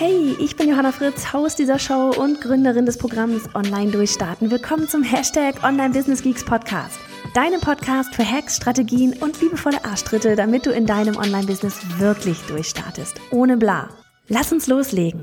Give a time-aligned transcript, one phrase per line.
[0.00, 4.48] Hey, ich bin Johanna Fritz, Haus dieser Show und Gründerin des Programms Online Durchstarten.
[4.48, 7.00] Willkommen zum Hashtag Online Business Geeks Podcast.
[7.34, 13.20] Deinem Podcast für Hacks, Strategien und liebevolle Arschtritte, damit du in deinem Online-Business wirklich durchstartest.
[13.32, 13.88] Ohne bla.
[14.28, 15.20] Lass uns loslegen.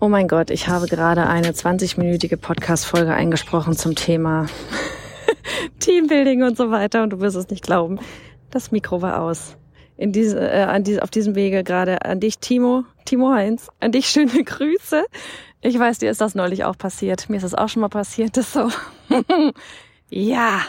[0.00, 4.48] Oh mein Gott, ich habe gerade eine 20-minütige Podcast-Folge eingesprochen zum Thema
[5.78, 8.00] Teambuilding und so weiter und du wirst es nicht glauben.
[8.50, 9.54] Das Mikro war aus
[10.00, 13.92] in diese, äh, an diese, auf diesem Wege gerade an dich, Timo, Timo Heinz, an
[13.92, 15.04] dich schöne Grüße.
[15.60, 17.28] Ich weiß, dir ist das neulich auch passiert.
[17.28, 18.38] Mir ist das auch schon mal passiert.
[18.38, 18.70] Das so.
[20.08, 20.62] ja.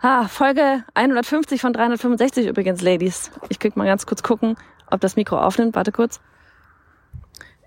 [0.00, 3.30] Ah, Folge 150 von 365 übrigens, Ladies.
[3.48, 4.56] Ich krieg mal ganz kurz gucken,
[4.90, 5.76] ob das Mikro aufnimmt.
[5.76, 6.20] Warte kurz.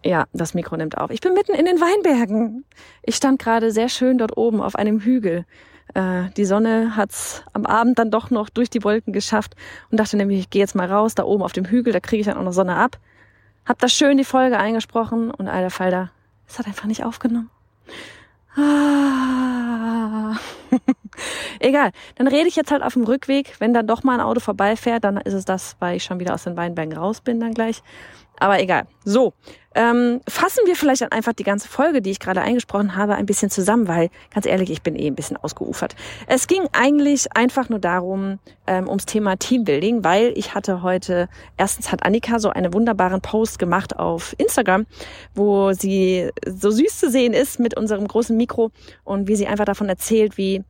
[0.03, 1.09] Ja, das Mikro nimmt auf.
[1.09, 2.66] Ich bin mitten in den Weinbergen.
[3.02, 5.46] Ich stand gerade sehr schön dort oben auf einem Hügel
[5.94, 9.55] äh, die Sonne hat's am Abend dann doch noch durch die Wolken geschafft
[9.91, 12.22] und dachte nämlich, ich gehe jetzt mal raus, da oben auf dem Hügel, da kriege
[12.22, 12.97] ich dann auch noch Sonne ab.
[13.66, 16.11] Hab da schön die Folge eingesprochen und alter Falter,
[16.47, 17.50] es hat einfach nicht aufgenommen.
[18.56, 20.36] Ah.
[21.59, 23.56] Egal, dann rede ich jetzt halt auf dem Rückweg.
[23.59, 26.34] Wenn dann doch mal ein Auto vorbeifährt, dann ist es das, weil ich schon wieder
[26.34, 27.81] aus den Weinbergen raus bin dann gleich.
[28.38, 28.86] Aber egal.
[29.06, 29.34] So,
[29.76, 33.26] ähm, fassen wir vielleicht dann einfach die ganze Folge, die ich gerade eingesprochen habe, ein
[33.26, 35.96] bisschen zusammen, weil ganz ehrlich, ich bin eh ein bisschen ausgeufert.
[36.28, 41.92] Es ging eigentlich einfach nur darum, ähm, ums Thema Teambuilding, weil ich hatte heute, erstens
[41.92, 44.86] hat Annika so einen wunderbaren Post gemacht auf Instagram,
[45.34, 48.72] wo sie so süß zu sehen ist mit unserem großen Mikro
[49.03, 50.64] und wie sie einfach davon erzählt, wie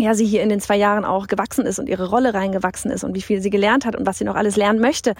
[0.00, 3.04] ja, sie hier in den zwei Jahren auch gewachsen ist und ihre Rolle reingewachsen ist
[3.04, 5.14] und wie viel sie gelernt hat und was sie noch alles lernen möchte.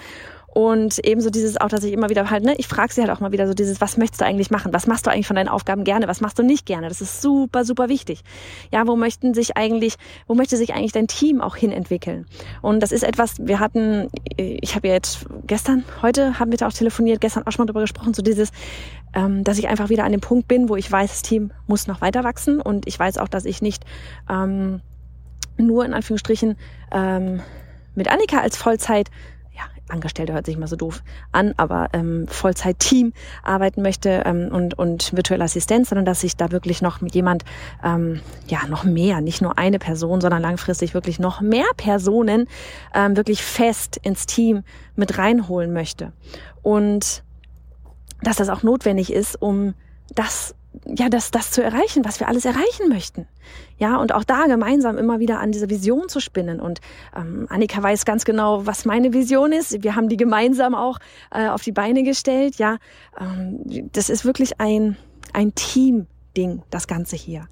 [0.53, 3.21] Und ebenso dieses auch, dass ich immer wieder halt, ne, ich frage sie halt auch
[3.21, 4.73] mal wieder so dieses, was möchtest du eigentlich machen?
[4.73, 6.09] Was machst du eigentlich von deinen Aufgaben gerne?
[6.09, 6.89] Was machst du nicht gerne?
[6.89, 8.23] Das ist super, super wichtig.
[8.69, 9.95] Ja, wo möchten sich eigentlich,
[10.27, 12.25] wo möchte sich eigentlich dein Team auch hin entwickeln?
[12.61, 16.67] Und das ist etwas, wir hatten, ich habe ja jetzt gestern, heute haben wir da
[16.67, 18.51] auch telefoniert, gestern auch schon mal darüber gesprochen, so dieses,
[19.13, 21.87] ähm, dass ich einfach wieder an dem Punkt bin, wo ich weiß, das Team muss
[21.87, 23.85] noch weiter wachsen und ich weiß auch, dass ich nicht
[24.29, 24.81] ähm,
[25.57, 26.57] nur in Anführungsstrichen
[26.91, 27.41] ähm,
[27.95, 29.09] mit Annika als Vollzeit
[29.91, 33.13] Angestellte hört sich mal so doof an, aber ähm, Vollzeit-Team
[33.43, 37.43] arbeiten möchte ähm, und, und virtuelle Assistenz, sondern dass ich da wirklich noch mit jemand,
[37.83, 42.47] ähm, ja, noch mehr, nicht nur eine Person, sondern langfristig wirklich noch mehr Personen
[42.93, 44.63] ähm, wirklich fest ins Team
[44.95, 46.13] mit reinholen möchte.
[46.61, 47.23] Und
[48.21, 49.73] dass das auch notwendig ist, um
[50.13, 53.27] das ja, das, das zu erreichen, was wir alles erreichen möchten.
[53.77, 56.59] Ja, und auch da gemeinsam immer wieder an dieser Vision zu spinnen.
[56.59, 56.79] Und
[57.15, 59.83] ähm, Annika weiß ganz genau, was meine Vision ist.
[59.83, 60.99] Wir haben die gemeinsam auch
[61.31, 62.55] äh, auf die Beine gestellt.
[62.55, 62.77] Ja,
[63.19, 64.97] ähm, das ist wirklich ein,
[65.33, 67.47] ein Team-Ding, das Ganze hier.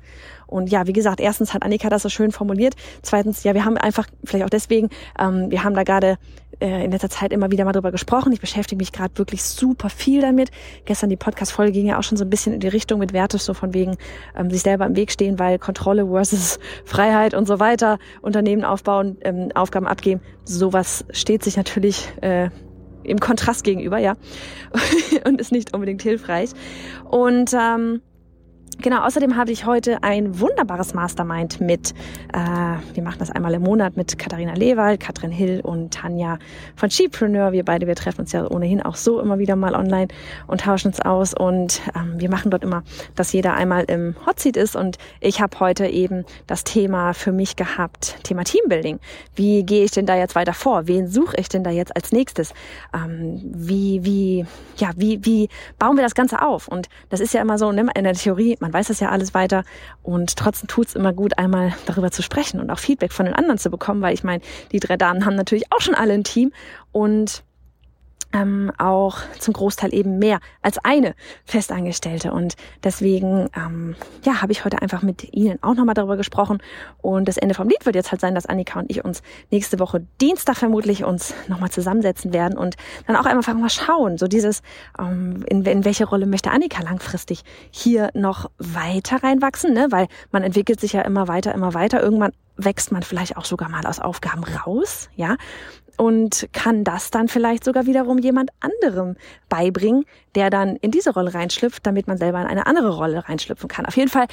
[0.50, 2.76] Und ja, wie gesagt, erstens hat Annika das so schön formuliert.
[3.02, 4.90] Zweitens, ja, wir haben einfach, vielleicht auch deswegen,
[5.20, 6.18] ähm, wir haben da gerade
[6.60, 8.34] äh, in letzter Zeit immer wieder mal drüber gesprochen.
[8.34, 10.52] Ich beschäftige mich gerade wirklich super viel damit.
[10.86, 13.46] Gestern die Podcast-Folge ging ja auch schon so ein bisschen in die Richtung mit Wertes,
[13.46, 13.98] so von wegen
[14.36, 19.18] ähm, sich selber im Weg stehen, weil Kontrolle versus Freiheit und so weiter, Unternehmen aufbauen,
[19.22, 20.22] ähm, Aufgaben abgeben.
[20.44, 22.50] Sowas steht sich natürlich äh,
[23.04, 24.16] im Kontrast gegenüber, ja,
[25.26, 26.52] und ist nicht unbedingt hilfreich.
[27.10, 28.02] Und ähm,
[28.82, 31.94] Genau, außerdem habe ich heute ein wunderbares Mastermind mit,
[32.34, 32.38] äh,
[32.94, 36.40] wir machen das einmal im Monat mit Katharina Lewald, Katrin Hill und Tanja
[36.78, 37.52] von Skipreneur.
[37.52, 40.08] Wir beide, wir treffen uns ja ohnehin auch so immer wieder mal online
[40.48, 42.84] und tauschen uns aus und ähm, wir machen dort immer,
[43.16, 47.58] dass jeder einmal im Hotseat ist und ich habe heute eben das Thema für mich
[47.58, 49.00] gehabt, Thema Teambuilding.
[49.36, 50.88] Wie gehe ich denn da jetzt weiter vor?
[50.88, 52.54] Wen suche ich denn da jetzt als nächstes?
[52.94, 54.46] Ähm, wie, wie,
[54.78, 56.70] ja, wie, wie bauen wir das Ganze auf?
[56.70, 59.34] Und das ist ja immer so, ne, in der Theorie, man weiß das ja alles
[59.34, 59.64] weiter.
[60.04, 63.58] Und trotzdem tut's immer gut, einmal darüber zu sprechen und auch Feedback von den anderen
[63.58, 64.42] zu bekommen, weil ich meine,
[64.72, 66.52] die drei Damen haben natürlich auch schon alle ein Team.
[66.92, 67.44] Und
[68.34, 71.16] ähm, auch zum Großteil eben mehr als eine
[71.46, 72.32] Festangestellte.
[72.32, 76.60] Und deswegen ähm, ja, habe ich heute einfach mit Ihnen auch nochmal darüber gesprochen.
[77.02, 79.22] Und das Ende vom Lied wird jetzt halt sein, dass Annika und ich uns
[79.52, 82.76] nächste Woche Dienstag vermutlich uns nochmal zusammensetzen werden und
[83.08, 84.62] dann auch einfach mal schauen, so dieses,
[85.00, 89.88] ähm, in, in welche Rolle möchte Annika langfristig hier noch weiter reinwachsen, ne?
[89.90, 92.02] weil man entwickelt sich ja immer weiter, immer weiter.
[92.02, 95.36] Irgendwann wächst man vielleicht auch sogar mal aus Aufgaben raus, ja.
[96.00, 99.18] Und kann das dann vielleicht sogar wiederum jemand anderem
[99.50, 103.68] beibringen, der dann in diese Rolle reinschlüpft, damit man selber in eine andere Rolle reinschlüpfen
[103.68, 103.86] kann.
[103.86, 104.28] Auf jeden Fall,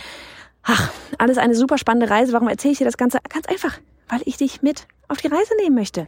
[0.62, 2.32] ach, alles eine super spannende Reise.
[2.32, 3.18] Warum erzähle ich dir das Ganze?
[3.28, 6.06] Ganz einfach, weil ich dich mit auf die Reise nehmen möchte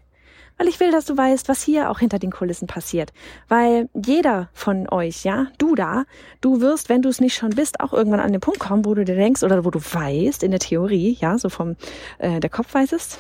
[0.59, 3.13] weil ich will, dass du weißt, was hier auch hinter den Kulissen passiert.
[3.49, 6.05] Weil jeder von euch, ja, du da,
[6.41, 8.95] du wirst, wenn du es nicht schon bist, auch irgendwann an den Punkt kommen, wo
[8.95, 11.77] du dir denkst oder wo du weißt, in der Theorie, ja, so vom
[12.19, 13.19] äh, der Kopf weiß es,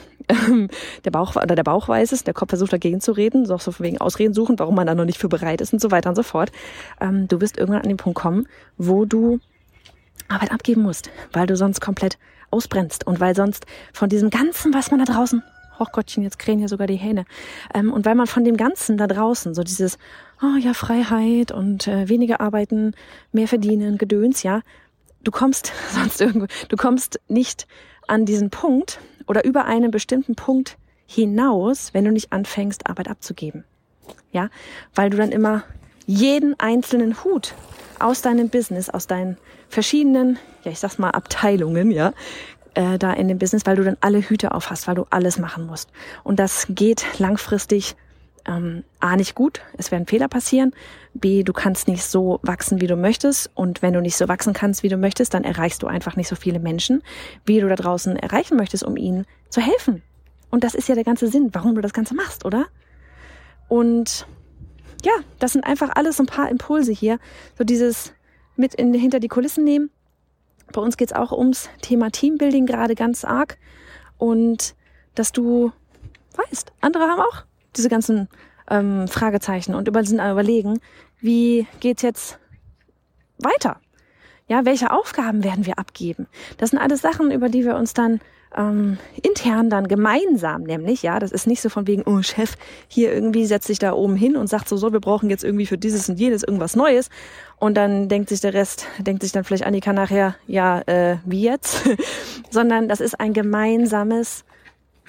[1.05, 3.71] der Bauch oder der Bauch weiß es, der Kopf versucht dagegen zu reden, so, so
[3.71, 6.09] von wegen Ausreden suchen, warum man da noch nicht für bereit ist und so weiter
[6.11, 6.51] und so fort.
[7.01, 8.47] Ähm, du wirst irgendwann an den Punkt kommen,
[8.77, 9.39] wo du
[10.29, 12.19] Arbeit abgeben musst, weil du sonst komplett
[12.51, 15.43] ausbrennst und weil sonst von diesem Ganzen, was man da draußen
[15.79, 17.25] Hochgottchen, jetzt krähen ja sogar die Hähne.
[17.75, 19.99] Ähm, und weil man von dem Ganzen da draußen, so dieses,
[20.43, 22.95] oh ja, Freiheit und äh, weniger arbeiten,
[23.33, 24.63] mehr verdienen, Gedöns, ja,
[25.23, 27.67] du kommst sonst irgendwo, du kommst nicht
[28.07, 33.65] an diesen Punkt oder über einen bestimmten Punkt hinaus, wenn du nicht anfängst, Arbeit abzugeben.
[34.33, 34.51] Ja,
[34.95, 35.65] weil du dann immer
[36.07, 37.55] jeden einzelnen Hut
[37.99, 39.37] aus deinem Business, aus deinen
[39.69, 42.13] verschiedenen, ja, ich sag's mal, Abteilungen, ja,
[42.79, 45.39] äh, da in dem Business, weil du dann alle Hüte auf hast, weil du alles
[45.39, 45.91] machen musst.
[46.23, 47.97] Und das geht langfristig
[48.47, 50.73] ähm, A nicht gut, es werden Fehler passieren,
[51.13, 54.53] B, du kannst nicht so wachsen, wie du möchtest und wenn du nicht so wachsen
[54.53, 57.03] kannst, wie du möchtest, dann erreichst du einfach nicht so viele Menschen,
[57.45, 60.03] wie du da draußen erreichen möchtest, um ihnen zu helfen.
[60.51, 62.67] Und das ist ja der ganze Sinn, warum du das Ganze machst, oder?
[63.67, 64.27] Und
[65.05, 67.19] ja, das sind einfach alles so ein paar Impulse hier,
[67.59, 68.13] so dieses
[68.55, 69.91] mit in, hinter die Kulissen nehmen,
[70.73, 73.59] bei uns geht es auch ums Thema Teambuilding gerade ganz arg.
[74.17, 74.75] Und
[75.15, 75.73] dass du
[76.37, 77.45] weißt, andere haben auch
[77.77, 78.29] diese ganzen
[78.71, 80.81] ähm, Fragezeichen und über, sind überlegen,
[81.21, 82.39] wie geht's jetzt
[83.39, 83.81] weiter?
[84.47, 86.27] Ja, welche Aufgaben werden wir abgeben?
[86.57, 88.21] Das sind alles Sachen, über die wir uns dann
[88.57, 92.55] ähm, intern dann gemeinsam nämlich, ja, das ist nicht so von wegen, oh Chef,
[92.89, 95.67] hier irgendwie setzt sich da oben hin und sagt so, so, wir brauchen jetzt irgendwie
[95.67, 97.11] für dieses und jenes irgendwas Neues.
[97.59, 101.43] Und dann denkt sich der Rest, denkt sich dann vielleicht Annika nachher, ja, äh, wie
[101.43, 101.89] jetzt?
[102.51, 104.45] Sondern das ist ein gemeinsames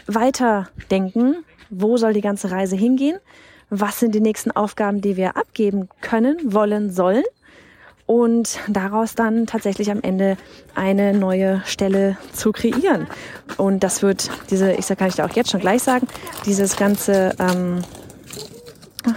[0.08, 1.44] Weiterdenken.
[1.70, 3.20] Wo soll die ganze Reise hingehen?
[3.70, 7.24] Was sind die nächsten Aufgaben, die wir abgeben können, wollen, sollen?
[8.10, 10.36] Und daraus dann tatsächlich am Ende
[10.74, 13.06] eine neue Stelle zu kreieren.
[13.56, 16.08] Und das wird diese, ich kann ich da auch jetzt schon gleich sagen,
[16.44, 17.84] dieses ganze ähm,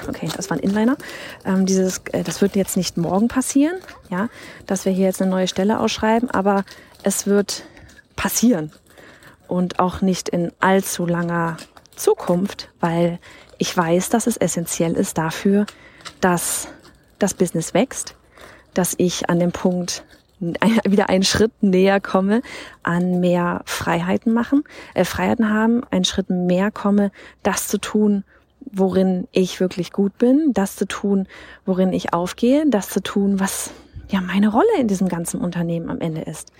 [0.06, 0.98] okay, das war ein Inliner.
[1.46, 3.76] Ähm, dieses, äh, das wird jetzt nicht morgen passieren,
[4.10, 4.28] ja,
[4.66, 6.62] dass wir hier jetzt eine neue Stelle ausschreiben, aber
[7.02, 7.62] es wird
[8.14, 8.72] passieren
[9.48, 11.56] und auch nicht in allzu langer
[11.96, 13.20] Zukunft, weil
[13.56, 15.64] ich weiß, dass es essentiell ist dafür,
[16.20, 16.68] dass
[17.18, 18.16] das Business wächst,
[18.74, 20.04] dass ich an dem Punkt
[20.84, 22.42] wieder einen Schritt näher komme
[22.82, 24.64] an mehr Freiheiten machen,
[24.94, 28.24] äh, Freiheiten haben, einen Schritt mehr komme, das zu tun,
[28.60, 31.28] worin ich wirklich gut bin, das zu tun,
[31.64, 33.70] worin ich aufgehe, das zu tun, was
[34.08, 36.52] ja meine Rolle in diesem ganzen Unternehmen am Ende ist.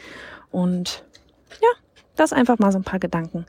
[0.51, 1.05] Und
[1.61, 1.69] ja,
[2.17, 3.47] das einfach mal so ein paar Gedanken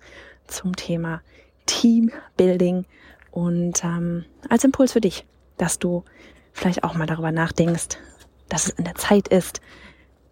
[0.48, 1.22] zum Thema
[1.66, 2.86] Teambuilding
[3.32, 5.26] und ähm, als Impuls für dich,
[5.58, 6.04] dass du
[6.52, 7.98] vielleicht auch mal darüber nachdenkst,
[8.50, 9.62] dass es an der Zeit ist,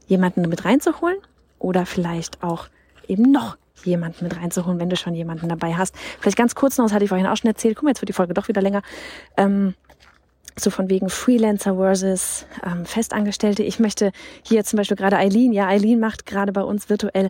[0.08, 1.18] jemanden mit reinzuholen
[1.60, 2.68] oder vielleicht auch
[3.08, 5.96] eben noch jemanden mit reinzuholen, wenn du schon jemanden dabei hast.
[6.20, 7.76] Vielleicht ganz kurz noch, das hatte ich vorhin auch schon erzählt.
[7.76, 8.82] Guck mal, jetzt wird die Folge doch wieder länger.
[9.38, 9.74] Ähm,
[10.60, 13.64] so von wegen Freelancer versus ähm, Festangestellte.
[13.64, 14.12] Ich möchte
[14.44, 17.30] hier zum Beispiel gerade Eileen, ja, Eileen macht gerade bei uns virtuell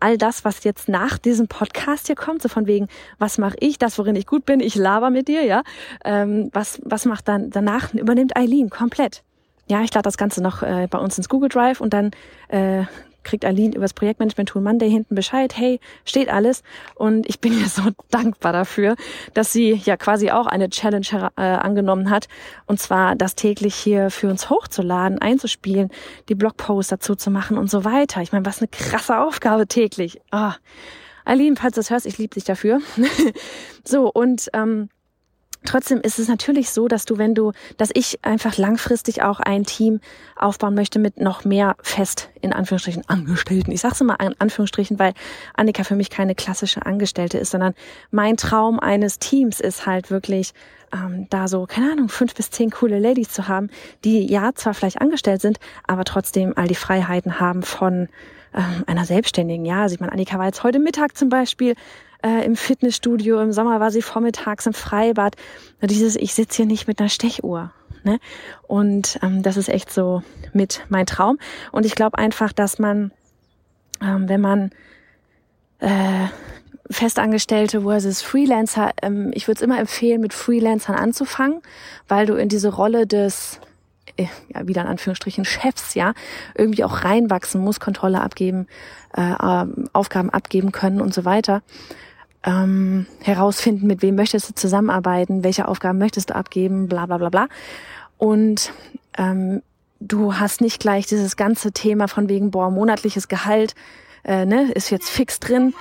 [0.00, 3.78] all das, was jetzt nach diesem Podcast hier kommt, so von wegen, was mache ich,
[3.78, 5.62] das, worin ich gut bin, ich laber mit dir, ja.
[6.04, 9.22] Ähm, was, was macht dann danach, übernimmt Eileen komplett
[9.72, 12.10] ja, ich lade das Ganze noch äh, bei uns ins Google Drive und dann
[12.48, 12.84] äh,
[13.22, 16.62] kriegt Aline über das Projektmanagement-Tool Monday hinten Bescheid, hey, steht alles.
[16.94, 18.96] Und ich bin ihr so dankbar dafür,
[19.32, 22.28] dass sie ja quasi auch eine Challenge äh, angenommen hat.
[22.66, 25.88] Und zwar das täglich hier für uns hochzuladen, einzuspielen,
[26.28, 28.20] die Blogposts dazu zu machen und so weiter.
[28.20, 30.20] Ich meine, was eine krasse Aufgabe täglich.
[30.30, 30.56] Ah.
[31.24, 32.80] Aline, falls du das hörst, ich liebe dich dafür.
[33.84, 34.90] so, und ähm,
[35.64, 39.64] Trotzdem ist es natürlich so, dass du, wenn du, dass ich einfach langfristig auch ein
[39.64, 40.00] Team
[40.36, 43.70] aufbauen möchte mit noch mehr fest, in Anführungsstrichen, Angestellten.
[43.70, 45.14] Ich sage es immer in Anführungsstrichen, weil
[45.54, 47.74] Annika für mich keine klassische Angestellte ist, sondern
[48.10, 50.52] mein Traum eines Teams ist halt wirklich,
[50.92, 53.70] ähm, da so, keine Ahnung, fünf bis zehn coole Ladies zu haben,
[54.04, 58.08] die ja zwar vielleicht angestellt sind, aber trotzdem all die Freiheiten haben von
[58.54, 59.64] ähm, einer Selbstständigen.
[59.64, 61.74] Ja, also ich meine, Annika war jetzt heute Mittag zum Beispiel
[62.22, 65.36] äh, im Fitnessstudio, im Sommer war sie vormittags im Freibad.
[65.82, 67.72] Dieses, ich sitze hier nicht mit einer Stechuhr.
[68.04, 68.18] Ne?
[68.66, 71.38] Und ähm, das ist echt so mit mein Traum.
[71.70, 73.12] Und ich glaube einfach, dass man,
[74.00, 74.70] ähm, wenn man
[75.78, 76.28] äh,
[76.90, 78.92] Festangestellte versus Freelancer.
[79.02, 81.60] Ähm, ich würde es immer empfehlen, mit Freelancern anzufangen,
[82.08, 83.60] weil du in diese Rolle des
[84.16, 86.14] äh, ja, wieder in Anführungsstrichen Chefs, ja,
[86.54, 88.66] irgendwie auch reinwachsen musst, Kontrolle abgeben,
[89.16, 91.62] äh, ähm, Aufgaben abgeben können und so weiter.
[92.44, 97.28] Ähm, herausfinden, mit wem möchtest du zusammenarbeiten, welche Aufgaben möchtest du abgeben, bla bla bla
[97.28, 97.48] bla.
[98.18, 98.72] Und
[99.16, 99.62] ähm,
[100.00, 103.74] du hast nicht gleich dieses ganze Thema von wegen, boah, monatliches Gehalt,
[104.24, 105.74] äh, ne, ist jetzt fix drin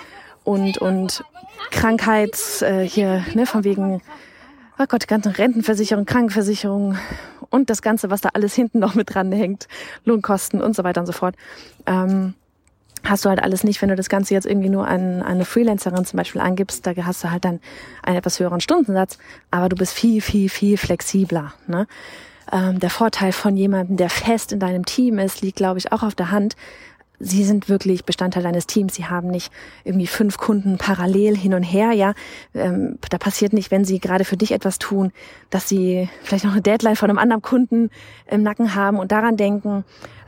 [0.43, 1.23] und, und
[1.71, 4.01] Krankheits, äh, hier, ne, von wegen,
[4.79, 6.97] oh Gott, ganze Rentenversicherung, Krankenversicherung
[7.51, 9.67] und das Ganze, was da alles hinten noch mit dran hängt,
[10.05, 11.35] Lohnkosten und so weiter und so fort.
[11.85, 12.33] Ähm,
[13.03, 15.45] hast du halt alles nicht, wenn du das Ganze jetzt irgendwie nur an, an eine
[15.45, 17.59] Freelancerin zum Beispiel angibst, da hast du halt dann
[18.03, 19.17] einen etwas höheren Stundensatz,
[19.51, 21.53] aber du bist viel, viel, viel flexibler.
[21.67, 21.87] Ne?
[22.51, 26.03] Ähm, der Vorteil von jemandem, der fest in deinem Team ist, liegt, glaube ich, auch
[26.03, 26.55] auf der Hand,
[27.21, 28.95] Sie sind wirklich Bestandteil deines Teams.
[28.95, 29.51] Sie haben nicht
[29.83, 31.91] irgendwie fünf Kunden parallel hin und her.
[31.91, 32.13] Ja,
[32.53, 35.11] ähm, da passiert nicht, wenn Sie gerade für dich etwas tun,
[35.49, 37.89] dass Sie vielleicht noch eine Deadline von einem anderen Kunden
[38.27, 39.83] im Nacken haben und daran denken.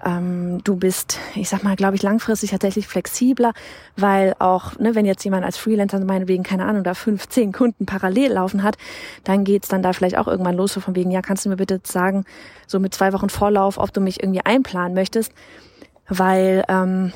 [0.05, 3.53] Ähm, du bist, ich sag mal, glaube ich, langfristig tatsächlich flexibler,
[3.95, 7.85] weil auch, ne, wenn jetzt jemand als Freelancer meinetwegen, keine Ahnung, da fünf, zehn Kunden
[7.85, 8.77] parallel laufen hat,
[9.23, 11.55] dann geht's dann da vielleicht auch irgendwann los, so von wegen, ja, kannst du mir
[11.55, 12.25] bitte sagen,
[12.67, 15.31] so mit zwei Wochen Vorlauf, ob du mich irgendwie einplanen möchtest
[16.07, 17.13] weil ähm,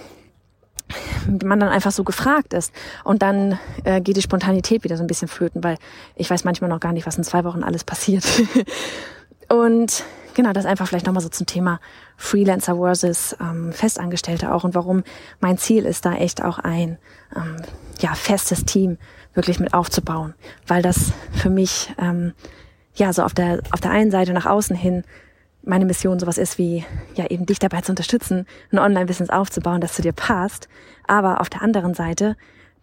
[1.43, 2.73] man dann einfach so gefragt ist.
[3.03, 5.77] Und dann äh, geht die Spontanität wieder so ein bisschen flöten, weil
[6.15, 8.25] ich weiß manchmal noch gar nicht, was in zwei Wochen alles passiert.
[9.49, 10.03] und
[10.33, 11.79] genau, das einfach vielleicht nochmal so zum Thema
[12.15, 15.03] Freelancer versus ähm, Festangestellte auch und warum
[15.39, 16.97] mein Ziel ist, da echt auch ein
[17.35, 17.57] ähm,
[17.99, 18.97] ja, festes Team
[19.33, 20.33] wirklich mit aufzubauen.
[20.65, 22.33] Weil das für mich ähm,
[22.95, 25.03] ja so auf der, auf der einen Seite nach außen hin
[25.67, 29.93] meine Mission sowas ist wie, ja, eben dich dabei zu unterstützen, ein Online-Business aufzubauen, das
[29.93, 30.67] zu dir passt.
[31.05, 32.35] Aber auf der anderen Seite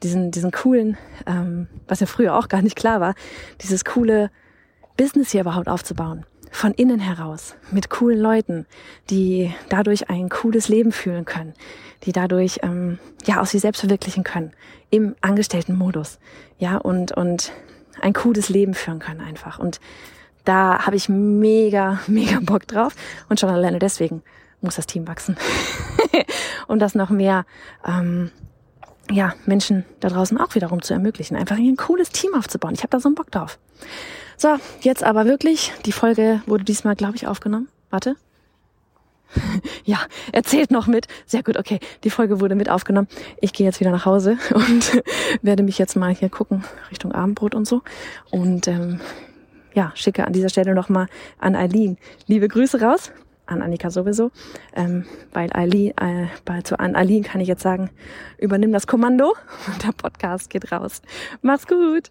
[0.02, 3.14] diesen, diesen coolen, ähm, was ja früher auch gar nicht klar war,
[3.62, 4.30] dieses coole
[4.96, 6.26] Business hier überhaupt aufzubauen.
[6.50, 8.66] Von innen heraus, mit coolen Leuten,
[9.10, 11.52] die dadurch ein cooles Leben fühlen können,
[12.04, 14.52] die dadurch ähm, ja aus sich selbst verwirklichen können,
[14.90, 16.20] im Angestelltenmodus,
[16.58, 17.50] ja und und
[18.00, 19.58] ein cooles Leben führen können einfach.
[19.58, 19.80] Und
[20.44, 22.94] da habe ich mega, mega Bock drauf.
[23.28, 24.22] Und schon alleine deswegen
[24.60, 25.36] muss das Team wachsen.
[26.68, 27.44] um das noch mehr
[27.86, 28.30] ähm,
[29.10, 31.36] ja, Menschen da draußen auch wiederum zu ermöglichen.
[31.36, 32.74] Einfach ein cooles Team aufzubauen.
[32.74, 33.58] Ich habe da so einen Bock drauf.
[34.36, 35.72] So, jetzt aber wirklich.
[35.84, 37.68] Die Folge wurde diesmal, glaube ich, aufgenommen.
[37.90, 38.16] Warte.
[39.84, 39.98] ja,
[40.32, 41.06] erzählt noch mit.
[41.26, 41.80] Sehr gut, okay.
[42.02, 43.08] Die Folge wurde mit aufgenommen.
[43.40, 45.02] Ich gehe jetzt wieder nach Hause und
[45.42, 47.82] werde mich jetzt mal hier gucken Richtung Abendbrot und so.
[48.30, 49.00] Und ähm,
[49.74, 53.12] ja, schicke an dieser Stelle nochmal an Eileen liebe Grüße raus.
[53.46, 54.30] An Annika sowieso,
[54.74, 55.04] ähm,
[55.34, 57.90] weil Eileen, äh, bei, zu an Eileen kann ich jetzt sagen,
[58.38, 59.34] übernimm das Kommando
[59.66, 61.02] und der Podcast geht raus.
[61.42, 62.10] Mach's gut!